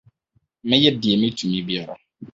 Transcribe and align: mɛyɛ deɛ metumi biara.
mɛyɛ 0.67 0.89
deɛ 1.01 1.13
metumi 1.21 1.59
biara. 1.67 1.95